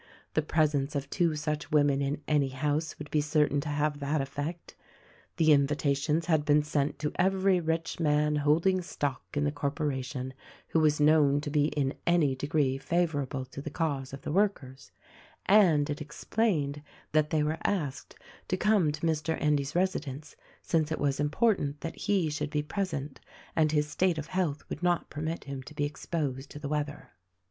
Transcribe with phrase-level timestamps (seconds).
[0.33, 4.19] The presence of two such women in any house would be certain to have that
[4.19, 4.73] effect.
[5.37, 10.33] The invitations had been sent to even rich man holding stock in the corporation
[10.69, 14.91] who was known to be in any degree favorable to the cause of the workers,
[15.45, 16.81] and it explained
[17.11, 18.15] that they were asked
[18.47, 19.39] to come to Mr.
[19.39, 23.19] Endy's residence since it was iqo THE RECORDING AXGEL important that he should be present,
[23.55, 27.11] and his state of health would not permit him to be exposed to the weather.